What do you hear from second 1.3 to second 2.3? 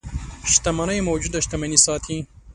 شتمني ساتي.